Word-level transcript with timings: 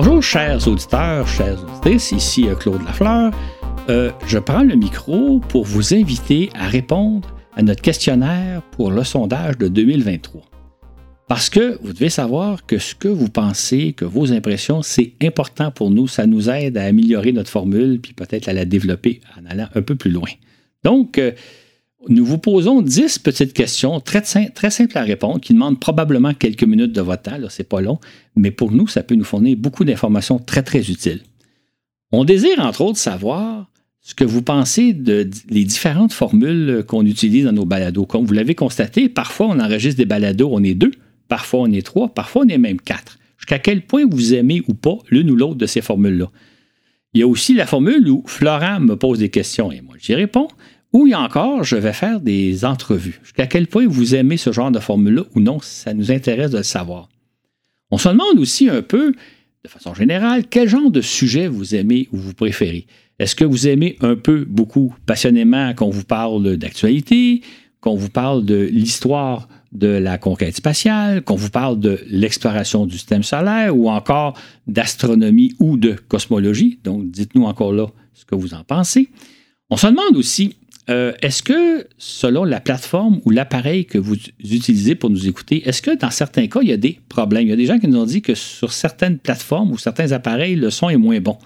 Bonjour, 0.00 0.22
chers 0.22 0.68
auditeurs, 0.68 1.26
chers 1.26 1.60
auditrices, 1.60 2.12
ici 2.12 2.46
euh, 2.46 2.54
Claude 2.54 2.84
Lafleur. 2.84 3.32
Euh, 3.88 4.12
je 4.28 4.38
prends 4.38 4.62
le 4.62 4.76
micro 4.76 5.40
pour 5.40 5.64
vous 5.64 5.92
inviter 5.92 6.50
à 6.54 6.68
répondre 6.68 7.34
à 7.56 7.62
notre 7.62 7.82
questionnaire 7.82 8.62
pour 8.70 8.92
le 8.92 9.02
sondage 9.02 9.58
de 9.58 9.66
2023. 9.66 10.42
Parce 11.26 11.50
que 11.50 11.80
vous 11.82 11.92
devez 11.92 12.10
savoir 12.10 12.64
que 12.64 12.78
ce 12.78 12.94
que 12.94 13.08
vous 13.08 13.28
pensez, 13.28 13.92
que 13.92 14.04
vos 14.04 14.32
impressions, 14.32 14.82
c'est 14.82 15.14
important 15.20 15.72
pour 15.72 15.90
nous. 15.90 16.06
Ça 16.06 16.28
nous 16.28 16.48
aide 16.48 16.78
à 16.78 16.84
améliorer 16.84 17.32
notre 17.32 17.50
formule, 17.50 18.00
puis 18.00 18.12
peut-être 18.12 18.48
à 18.48 18.52
la 18.52 18.64
développer 18.64 19.20
en 19.36 19.50
allant 19.50 19.66
un 19.74 19.82
peu 19.82 19.96
plus 19.96 20.12
loin. 20.12 20.30
Donc, 20.84 21.18
euh, 21.18 21.32
nous 22.08 22.24
vous 22.24 22.38
posons 22.38 22.80
10 22.80 23.18
petites 23.18 23.52
questions 23.52 24.00
très, 24.00 24.24
simples 24.24 24.98
à 24.98 25.02
répondre 25.02 25.40
qui 25.40 25.52
demandent 25.52 25.80
probablement 25.80 26.32
quelques 26.32 26.64
minutes 26.64 26.92
de 26.92 27.00
votre 27.00 27.22
temps. 27.22 27.38
C'est 27.48 27.68
pas 27.68 27.80
long, 27.80 27.98
mais 28.36 28.50
pour 28.50 28.70
nous, 28.70 28.86
ça 28.86 29.02
peut 29.02 29.16
nous 29.16 29.24
fournir 29.24 29.56
beaucoup 29.56 29.84
d'informations 29.84 30.38
très, 30.38 30.62
très 30.62 30.90
utiles. 30.90 31.22
On 32.12 32.24
désire, 32.24 32.60
entre 32.60 32.82
autres, 32.82 32.98
savoir 32.98 33.68
ce 34.00 34.14
que 34.14 34.24
vous 34.24 34.42
pensez 34.42 34.92
de 34.92 35.22
différentes 35.22 36.12
formules 36.12 36.84
qu'on 36.86 37.04
utilise 37.04 37.44
dans 37.44 37.52
nos 37.52 37.66
balados. 37.66 38.06
Comme 38.06 38.24
vous 38.24 38.32
l'avez 38.32 38.54
constaté, 38.54 39.08
parfois 39.08 39.48
on 39.48 39.60
enregistre 39.60 39.98
des 39.98 40.06
balados, 40.06 40.48
on 40.50 40.62
est 40.62 40.74
deux, 40.74 40.92
parfois 41.26 41.60
on 41.60 41.72
est 41.72 41.84
trois, 41.84 42.08
parfois 42.08 42.44
on 42.46 42.48
est 42.48 42.58
même 42.58 42.80
quatre. 42.80 43.18
Jusqu'à 43.36 43.58
quel 43.58 43.82
point 43.82 44.06
vous 44.08 44.34
aimez 44.34 44.62
ou 44.68 44.74
pas 44.74 44.96
l'une 45.10 45.30
ou 45.30 45.36
l'autre 45.36 45.56
de 45.56 45.66
ces 45.66 45.82
formules-là? 45.82 46.30
Il 47.12 47.20
y 47.20 47.22
a 47.22 47.26
aussi 47.26 47.54
la 47.54 47.66
formule 47.66 48.08
où 48.08 48.22
Florent 48.26 48.80
me 48.80 48.94
pose 48.94 49.18
des 49.18 49.28
questions 49.28 49.72
et 49.72 49.80
moi 49.80 49.96
j'y 50.00 50.14
réponds. 50.14 50.48
Ou 50.92 51.12
encore, 51.14 51.64
je 51.64 51.76
vais 51.76 51.92
faire 51.92 52.20
des 52.20 52.64
entrevues. 52.64 53.20
Jusqu'à 53.22 53.46
quel 53.46 53.66
point 53.66 53.86
vous 53.86 54.14
aimez 54.14 54.36
ce 54.36 54.52
genre 54.52 54.70
de 54.70 54.78
formule-là 54.78 55.24
ou 55.34 55.40
non, 55.40 55.58
ça 55.60 55.92
nous 55.92 56.10
intéresse 56.10 56.50
de 56.50 56.58
le 56.58 56.62
savoir. 56.62 57.08
On 57.90 57.98
se 57.98 58.08
demande 58.08 58.38
aussi 58.38 58.68
un 58.68 58.82
peu, 58.82 59.12
de 59.64 59.68
façon 59.68 59.94
générale, 59.94 60.44
quel 60.48 60.68
genre 60.68 60.90
de 60.90 61.00
sujet 61.00 61.46
vous 61.46 61.74
aimez 61.74 62.08
ou 62.12 62.16
vous 62.16 62.34
préférez. 62.34 62.86
Est-ce 63.18 63.34
que 63.34 63.44
vous 63.44 63.66
aimez 63.68 63.96
un 64.00 64.16
peu, 64.16 64.44
beaucoup, 64.48 64.94
passionnément 65.04 65.74
qu'on 65.74 65.90
vous 65.90 66.04
parle 66.04 66.56
d'actualité, 66.56 67.42
qu'on 67.80 67.96
vous 67.96 68.10
parle 68.10 68.44
de 68.44 68.56
l'histoire 68.56 69.48
de 69.72 69.88
la 69.88 70.16
conquête 70.16 70.56
spatiale, 70.56 71.22
qu'on 71.22 71.36
vous 71.36 71.50
parle 71.50 71.78
de 71.80 72.00
l'exploration 72.08 72.86
du 72.86 72.96
système 72.96 73.22
solaire 73.22 73.76
ou 73.76 73.90
encore 73.90 74.38
d'astronomie 74.66 75.54
ou 75.58 75.76
de 75.76 75.92
cosmologie? 75.92 76.78
Donc, 76.84 77.10
dites-nous 77.10 77.44
encore 77.44 77.72
là 77.72 77.88
ce 78.14 78.24
que 78.24 78.34
vous 78.34 78.54
en 78.54 78.64
pensez. 78.64 79.10
On 79.70 79.76
se 79.76 79.86
demande 79.86 80.16
aussi 80.16 80.56
euh, 80.90 81.12
est-ce 81.20 81.42
que, 81.42 81.86
selon 81.98 82.44
la 82.44 82.60
plateforme 82.60 83.20
ou 83.24 83.30
l'appareil 83.30 83.84
que 83.84 83.98
vous 83.98 84.16
utilisez 84.40 84.94
pour 84.94 85.10
nous 85.10 85.28
écouter, 85.28 85.68
est-ce 85.68 85.82
que 85.82 85.94
dans 85.94 86.10
certains 86.10 86.46
cas, 86.46 86.60
il 86.62 86.68
y 86.68 86.72
a 86.72 86.78
des 86.78 86.98
problèmes? 87.08 87.42
Il 87.42 87.50
y 87.50 87.52
a 87.52 87.56
des 87.56 87.66
gens 87.66 87.78
qui 87.78 87.88
nous 87.88 87.98
ont 87.98 88.06
dit 88.06 88.22
que 88.22 88.34
sur 88.34 88.72
certaines 88.72 89.18
plateformes 89.18 89.70
ou 89.70 89.78
certains 89.78 90.12
appareils, 90.12 90.54
le 90.54 90.70
son 90.70 90.88
est 90.88 90.96
moins 90.96 91.20
bon. 91.20 91.36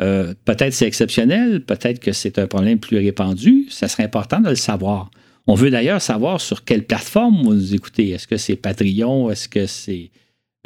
Euh, 0.00 0.32
peut-être 0.46 0.72
c'est 0.72 0.86
exceptionnel, 0.86 1.62
peut-être 1.62 2.00
que 2.00 2.12
c'est 2.12 2.38
un 2.38 2.46
problème 2.46 2.78
plus 2.78 2.96
répandu. 2.96 3.66
Ça 3.68 3.86
serait 3.86 4.04
important 4.04 4.40
de 4.40 4.48
le 4.48 4.54
savoir. 4.54 5.10
On 5.46 5.54
veut 5.54 5.70
d'ailleurs 5.70 6.00
savoir 6.00 6.40
sur 6.40 6.64
quelle 6.64 6.86
plateforme 6.86 7.42
vous 7.42 7.52
nous 7.52 7.74
écoutez. 7.74 8.08
Est-ce 8.10 8.26
que 8.26 8.38
c'est 8.38 8.56
Patreon? 8.56 9.30
Est-ce 9.30 9.48
que 9.48 9.66
c'est 9.66 10.10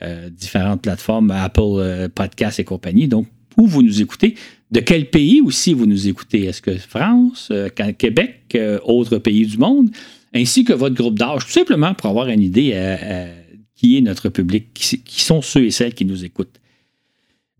euh, 0.02 0.30
différentes 0.30 0.82
plateformes, 0.82 1.32
Apple 1.32 2.10
Podcast 2.14 2.60
et 2.60 2.64
compagnie? 2.64 3.08
Donc, 3.08 3.26
où 3.56 3.66
vous 3.66 3.82
nous 3.82 4.02
écoutez? 4.02 4.34
De 4.70 4.80
quel 4.80 5.08
pays 5.08 5.40
aussi 5.40 5.72
vous 5.72 5.86
nous 5.86 6.08
écoutez? 6.08 6.44
Est-ce 6.44 6.60
que 6.60 6.76
France, 6.76 7.48
euh, 7.50 7.68
Québec, 7.68 8.40
euh, 8.54 8.78
autres 8.84 9.18
pays 9.18 9.46
du 9.46 9.58
monde, 9.58 9.90
ainsi 10.34 10.64
que 10.64 10.72
votre 10.72 10.96
groupe 10.96 11.18
d'âge, 11.18 11.44
tout 11.46 11.52
simplement 11.52 11.94
pour 11.94 12.10
avoir 12.10 12.28
une 12.28 12.42
idée 12.42 12.74
à, 12.74 13.28
qui 13.76 13.96
est 13.96 14.00
notre 14.00 14.30
public, 14.30 14.72
qui, 14.74 15.22
sont 15.22 15.42
ceux 15.42 15.64
et 15.64 15.70
celles 15.70 15.94
qui 15.94 16.04
nous 16.04 16.24
écoutent. 16.24 16.60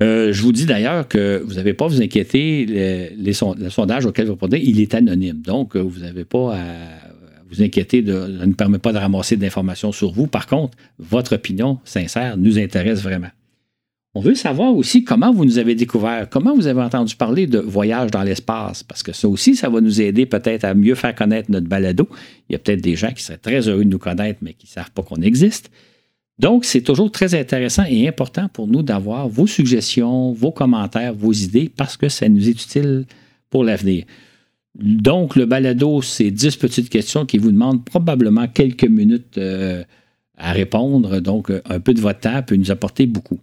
Euh, 0.03 0.33
je 0.33 0.43
vous 0.43 0.51
dis 0.51 0.67
d'ailleurs 0.67 1.07
que 1.07 1.41
vous 1.47 1.55
n'avez 1.55 1.73
pas 1.73 1.85
à 1.85 1.89
vous 1.89 2.03
inquiéter, 2.03 2.67
le 3.17 3.33
sondage 3.71 4.07
auquel 4.07 4.27
vous 4.27 4.33
répondez, 4.33 4.61
il 4.65 4.81
est 4.81 4.95
anonyme. 4.95 5.41
Donc, 5.41 5.77
vous 5.77 6.01
n'avez 6.01 6.25
pas 6.25 6.57
à 6.57 7.05
vous 7.49 7.63
inquiéter, 7.63 8.03
de, 8.03 8.13
ça 8.13 8.47
ne 8.47 8.55
permet 8.55 8.79
pas 8.79 8.93
de 8.93 8.99
ramasser 8.99 9.37
d'informations 9.37 9.93
sur 9.93 10.11
vous. 10.11 10.27
Par 10.27 10.47
contre, 10.47 10.77
votre 10.99 11.37
opinion 11.37 11.79
sincère 11.85 12.37
nous 12.37 12.59
intéresse 12.59 13.03
vraiment. 13.03 13.31
On 14.17 14.21
veut 14.21 14.37
savoir 14.37 14.77
aussi 14.77 15.03
comment 15.03 15.33
vous 15.33 15.45
nous 15.45 15.59
avez 15.59 15.75
découvert, 15.75 16.29
comment 16.31 16.55
vous 16.55 16.69
avez 16.69 16.81
entendu 16.81 17.17
parler 17.17 17.49
de 17.49 17.59
voyage 17.59 18.13
dans 18.13 18.23
l'espace, 18.23 18.85
parce 18.85 19.03
que 19.03 19.13
ça 19.13 19.29
aussi, 19.29 19.57
ça 19.57 19.69
va 19.69 19.81
nous 19.81 20.01
aider 20.01 20.25
peut-être 20.25 20.63
à 20.63 20.75
mieux 20.75 20.95
faire 20.95 21.17
connaître 21.17 21.51
notre 21.51 21.67
balado. 21.67 22.09
Il 22.49 22.53
y 22.53 22.57
a 22.57 22.61
peut-être 22.61 22.81
des 22.81 22.95
gens 22.95 23.11
qui 23.13 23.25
seraient 23.25 23.39
très 23.39 23.69
heureux 23.69 23.85
de 23.85 23.91
nous 23.91 23.99
connaître, 23.99 24.39
mais 24.41 24.55
qui 24.55 24.67
ne 24.67 24.71
savent 24.71 24.93
pas 24.93 25.03
qu'on 25.03 25.21
existe. 25.21 25.71
Donc, 26.39 26.65
c'est 26.65 26.83
toujours 26.83 27.11
très 27.11 27.35
intéressant 27.35 27.85
et 27.89 28.07
important 28.07 28.49
pour 28.49 28.69
nous 28.69 28.83
d'avoir 28.83 29.29
vos 29.29 29.49
suggestions, 29.49 30.33
vos 30.33 30.53
commentaires, 30.53 31.13
vos 31.13 31.33
idées, 31.33 31.69
parce 31.69 31.97
que 31.97 32.09
ça 32.09 32.29
nous 32.29 32.49
est 32.49 32.53
utile 32.53 33.07
pour 33.51 33.65
l'avenir. 33.65 34.05
Donc, 34.77 35.35
le 35.35 35.45
balado, 35.47 36.03
c'est 36.03 36.31
10 36.31 36.57
petites 36.57 36.89
questions 36.89 37.27
qui 37.27 37.39
vous 37.39 37.51
demandent 37.51 37.85
probablement 37.85 38.47
quelques 38.47 38.89
minutes 38.89 39.39
euh, 39.39 39.83
à 40.37 40.53
répondre. 40.53 41.21
Donc, 41.21 41.51
un 41.51 41.81
peu 41.81 41.95
de 41.95 42.01
votre 42.01 42.21
temps 42.21 42.43
peut 42.43 42.57
nous 42.57 42.71
apporter 42.71 43.07
beaucoup. 43.07 43.41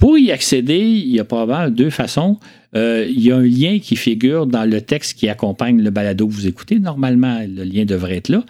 Pour 0.00 0.16
y 0.16 0.32
accéder, 0.32 0.78
il 0.78 1.14
y 1.14 1.20
a 1.20 1.24
probablement 1.24 1.68
deux 1.68 1.90
façons. 1.90 2.38
Euh, 2.74 3.06
il 3.06 3.20
y 3.20 3.30
a 3.30 3.36
un 3.36 3.42
lien 3.42 3.78
qui 3.80 3.96
figure 3.96 4.46
dans 4.46 4.64
le 4.64 4.80
texte 4.80 5.18
qui 5.18 5.28
accompagne 5.28 5.82
le 5.82 5.90
balado 5.90 6.26
que 6.26 6.32
vous 6.32 6.46
écoutez. 6.46 6.78
Normalement, 6.78 7.40
le 7.46 7.64
lien 7.64 7.84
devrait 7.84 8.16
être 8.16 8.30
là. 8.30 8.42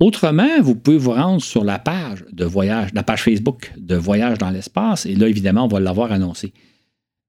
Autrement, 0.00 0.60
vous 0.60 0.74
pouvez 0.74 0.98
vous 0.98 1.12
rendre 1.12 1.40
sur 1.40 1.62
la 1.62 1.78
page 1.78 2.24
de 2.32 2.44
voyage, 2.44 2.90
la 2.94 3.04
page 3.04 3.22
Facebook 3.22 3.72
de 3.78 3.94
Voyage 3.94 4.38
dans 4.38 4.50
l'espace, 4.50 5.06
et 5.06 5.14
là, 5.14 5.28
évidemment, 5.28 5.66
on 5.66 5.68
va 5.68 5.78
l'avoir 5.78 6.10
annoncé. 6.10 6.52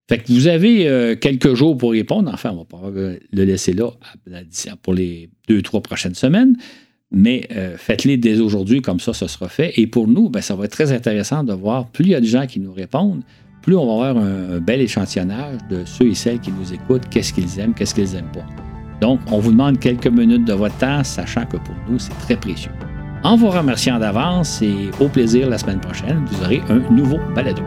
Fait 0.08 0.18
que 0.18 0.32
vous 0.32 0.48
avez 0.48 0.88
euh, 0.88 1.16
quelques 1.16 1.54
jours 1.54 1.78
pour 1.78 1.92
répondre. 1.92 2.32
Enfin, 2.34 2.50
on 2.52 2.58
va 2.58 2.66
pas 2.66 2.90
le 2.90 3.44
laisser 3.44 3.74
là 3.74 3.92
pour 4.82 4.96
les 4.96 5.30
deux, 5.48 5.62
trois 5.62 5.82
prochaines 5.82 6.16
semaines. 6.16 6.58
Mais 7.12 7.48
euh, 7.52 7.78
faites-les 7.78 8.18
dès 8.18 8.40
aujourd'hui, 8.40 8.82
comme 8.82 9.00
ça, 9.00 9.14
ce 9.14 9.28
sera 9.28 9.48
fait. 9.48 9.74
Et 9.78 9.86
pour 9.86 10.08
nous, 10.08 10.30
ben, 10.30 10.42
ça 10.42 10.56
va 10.56 10.66
être 10.66 10.72
très 10.72 10.92
intéressant 10.92 11.44
de 11.44 11.54
voir 11.54 11.88
plus 11.90 12.06
il 12.06 12.12
y 12.12 12.16
a 12.16 12.22
de 12.22 12.26
gens 12.26 12.48
qui 12.48 12.60
nous 12.60 12.74
répondent, 12.74 13.22
plus 13.62 13.76
on 13.76 13.86
va 13.86 14.10
avoir 14.10 14.24
un, 14.24 14.60
bel 14.60 14.82
échantillonnage 14.82 15.58
de 15.70 15.84
ceux 15.86 16.08
et 16.08 16.16
celles 16.16 16.40
qui 16.40 16.52
nous 16.52 16.74
écoutent, 16.74 17.08
qu'est-ce 17.10 17.34
qu'ils 17.34 17.60
aiment, 17.60 17.74
qu'est-ce 17.74 17.96
qu'ils 17.96 18.12
n'aiment 18.14 18.32
pas. 18.32 18.46
Donc, 19.02 19.20
on 19.32 19.40
vous 19.40 19.52
demande 19.52 19.80
quelques 19.80 20.08
minutes 20.08 20.46
de 20.46 20.54
votre 20.54 20.78
temps, 20.78 21.04
sachant 21.04 21.46
que 21.46 21.58
pour 21.58 21.76
nous, 21.90 22.00
c'est 22.00 22.18
très 22.20 22.36
précieux. 22.36 22.72
En 23.24 23.36
vous 23.36 23.50
remerciant 23.50 24.00
d'avance 24.00 24.62
et 24.62 24.90
au 25.00 25.08
plaisir 25.08 25.50
la 25.50 25.58
semaine 25.58 25.80
prochaine, 25.80 26.26
vous 26.32 26.44
aurez 26.44 26.62
un 26.70 26.80
nouveau 26.92 27.20
balado. 27.36 27.64